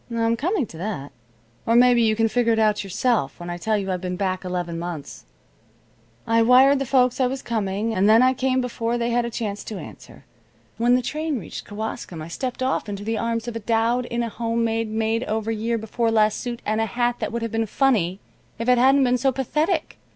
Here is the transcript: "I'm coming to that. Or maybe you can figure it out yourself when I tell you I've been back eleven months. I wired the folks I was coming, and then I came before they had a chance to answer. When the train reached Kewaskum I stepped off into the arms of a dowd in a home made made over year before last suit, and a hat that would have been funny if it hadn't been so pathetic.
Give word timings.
"I'm 0.09 0.35
coming 0.35 0.65
to 0.65 0.77
that. 0.79 1.11
Or 1.67 1.75
maybe 1.75 2.01
you 2.01 2.15
can 2.15 2.27
figure 2.27 2.53
it 2.53 2.57
out 2.57 2.83
yourself 2.83 3.39
when 3.39 3.51
I 3.51 3.59
tell 3.59 3.77
you 3.77 3.91
I've 3.91 4.01
been 4.01 4.15
back 4.15 4.43
eleven 4.43 4.79
months. 4.79 5.25
I 6.25 6.41
wired 6.41 6.79
the 6.79 6.87
folks 6.87 7.19
I 7.21 7.27
was 7.27 7.43
coming, 7.43 7.93
and 7.93 8.09
then 8.09 8.23
I 8.23 8.33
came 8.33 8.61
before 8.61 8.97
they 8.97 9.11
had 9.11 9.25
a 9.25 9.29
chance 9.29 9.63
to 9.65 9.77
answer. 9.77 10.25
When 10.79 10.95
the 10.95 11.03
train 11.03 11.37
reached 11.37 11.65
Kewaskum 11.67 12.19
I 12.19 12.29
stepped 12.29 12.63
off 12.63 12.89
into 12.89 13.03
the 13.03 13.19
arms 13.19 13.47
of 13.47 13.55
a 13.55 13.59
dowd 13.59 14.05
in 14.07 14.23
a 14.23 14.29
home 14.29 14.63
made 14.63 14.89
made 14.89 15.23
over 15.25 15.51
year 15.51 15.77
before 15.77 16.09
last 16.09 16.39
suit, 16.39 16.63
and 16.65 16.81
a 16.81 16.87
hat 16.87 17.17
that 17.19 17.31
would 17.31 17.43
have 17.43 17.51
been 17.51 17.67
funny 17.67 18.19
if 18.57 18.67
it 18.67 18.79
hadn't 18.79 19.03
been 19.03 19.19
so 19.19 19.31
pathetic. 19.31 19.99